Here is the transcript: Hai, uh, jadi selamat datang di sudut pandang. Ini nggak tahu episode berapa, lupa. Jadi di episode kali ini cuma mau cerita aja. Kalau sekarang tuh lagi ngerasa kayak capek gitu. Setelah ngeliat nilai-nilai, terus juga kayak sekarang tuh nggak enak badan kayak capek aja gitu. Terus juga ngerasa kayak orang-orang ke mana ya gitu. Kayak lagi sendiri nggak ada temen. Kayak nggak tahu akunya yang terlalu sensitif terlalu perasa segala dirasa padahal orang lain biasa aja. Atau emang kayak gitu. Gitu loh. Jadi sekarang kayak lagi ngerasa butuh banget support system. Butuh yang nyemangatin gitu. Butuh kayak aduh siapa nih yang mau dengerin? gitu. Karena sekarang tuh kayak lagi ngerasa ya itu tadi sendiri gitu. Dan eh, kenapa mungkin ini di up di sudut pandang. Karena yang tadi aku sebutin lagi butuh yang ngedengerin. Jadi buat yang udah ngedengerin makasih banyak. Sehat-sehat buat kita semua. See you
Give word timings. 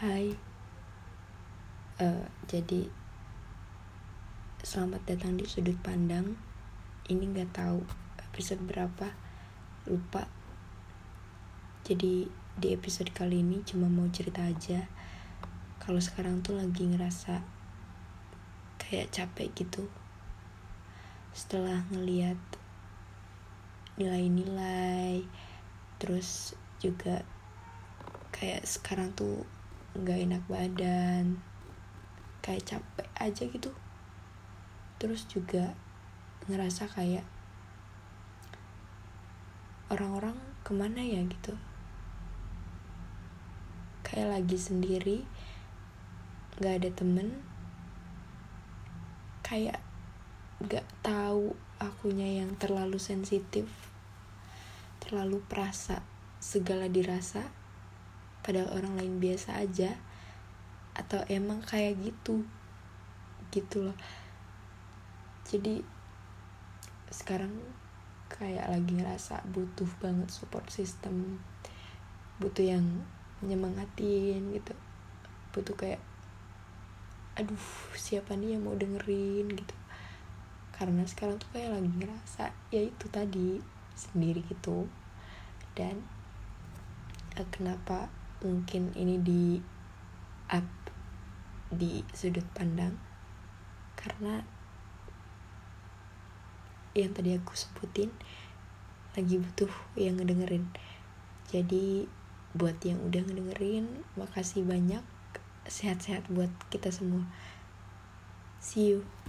Hai, 0.00 0.32
uh, 2.00 2.24
jadi 2.48 2.88
selamat 4.64 5.04
datang 5.04 5.36
di 5.36 5.44
sudut 5.44 5.76
pandang. 5.84 6.40
Ini 7.04 7.20
nggak 7.20 7.52
tahu 7.52 7.84
episode 8.16 8.64
berapa, 8.64 9.12
lupa. 9.84 10.24
Jadi 11.84 12.24
di 12.32 12.68
episode 12.72 13.12
kali 13.12 13.44
ini 13.44 13.60
cuma 13.60 13.92
mau 13.92 14.08
cerita 14.08 14.40
aja. 14.40 14.88
Kalau 15.84 16.00
sekarang 16.00 16.40
tuh 16.40 16.56
lagi 16.56 16.88
ngerasa 16.88 17.44
kayak 18.80 19.12
capek 19.12 19.52
gitu. 19.52 19.84
Setelah 21.36 21.84
ngeliat 21.92 22.40
nilai-nilai, 24.00 25.28
terus 26.00 26.56
juga 26.80 27.20
kayak 28.32 28.64
sekarang 28.64 29.12
tuh 29.12 29.59
nggak 29.98 30.18
enak 30.28 30.42
badan 30.46 31.42
kayak 32.40 32.66
capek 32.66 33.08
aja 33.18 33.42
gitu. 33.46 33.70
Terus 35.00 35.26
juga 35.26 35.74
ngerasa 36.46 36.88
kayak 36.90 37.26
orang-orang 39.90 40.36
ke 40.62 40.72
mana 40.72 41.02
ya 41.02 41.22
gitu. 41.26 41.54
Kayak 44.06 44.40
lagi 44.40 44.58
sendiri 44.58 45.18
nggak 46.60 46.74
ada 46.84 46.90
temen. 46.92 47.28
Kayak 49.42 49.82
nggak 50.60 50.86
tahu 51.02 51.56
akunya 51.80 52.44
yang 52.44 52.52
terlalu 52.60 53.00
sensitif 53.00 53.64
terlalu 55.00 55.40
perasa 55.48 56.04
segala 56.38 56.86
dirasa 56.86 57.48
padahal 58.40 58.72
orang 58.76 58.96
lain 58.96 59.16
biasa 59.20 59.60
aja. 59.60 59.96
Atau 60.96 61.22
emang 61.30 61.62
kayak 61.64 62.00
gitu. 62.00 62.44
Gitu 63.52 63.90
loh. 63.90 63.98
Jadi 65.48 65.82
sekarang 67.10 67.50
kayak 68.30 68.70
lagi 68.70 68.94
ngerasa 68.94 69.42
butuh 69.50 69.90
banget 69.98 70.30
support 70.30 70.66
system. 70.70 71.42
Butuh 72.38 72.62
yang 72.62 73.04
nyemangatin 73.42 74.54
gitu. 74.54 74.74
Butuh 75.50 75.74
kayak 75.74 76.00
aduh 77.38 77.64
siapa 77.96 78.36
nih 78.36 78.56
yang 78.56 78.68
mau 78.68 78.76
dengerin? 78.76 79.48
gitu. 79.50 79.74
Karena 80.76 81.04
sekarang 81.04 81.36
tuh 81.36 81.48
kayak 81.52 81.76
lagi 81.76 81.90
ngerasa 81.92 82.52
ya 82.72 82.82
itu 82.84 83.06
tadi 83.12 83.60
sendiri 83.96 84.40
gitu. 84.48 84.86
Dan 85.76 86.00
eh, 87.36 87.48
kenapa 87.52 88.08
mungkin 88.40 88.92
ini 88.96 89.20
di 89.20 89.60
up 90.50 90.66
di 91.70 92.02
sudut 92.10 92.44
pandang. 92.56 92.96
Karena 93.94 94.42
yang 96.96 97.14
tadi 97.14 97.36
aku 97.36 97.54
sebutin 97.54 98.10
lagi 99.14 99.36
butuh 99.38 99.70
yang 99.94 100.18
ngedengerin. 100.18 100.66
Jadi 101.50 102.08
buat 102.56 102.82
yang 102.82 102.98
udah 103.06 103.22
ngedengerin 103.22 104.02
makasih 104.18 104.66
banyak. 104.66 105.02
Sehat-sehat 105.68 106.26
buat 106.32 106.50
kita 106.72 106.90
semua. 106.90 107.28
See 108.58 108.96
you 108.96 109.19